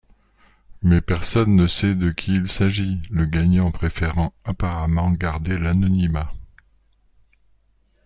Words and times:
Mais 0.81 0.99
personne 0.99 1.55
ne 1.55 1.67
sait 1.67 1.93
de 1.93 2.09
qui 2.09 2.33
il 2.33 2.47
s'agit, 2.49 3.03
le 3.11 3.27
gagnant 3.27 3.69
préférant 3.69 4.33
apparemment 4.45 5.11
garder 5.11 5.59
l'anonymat. 5.59 6.33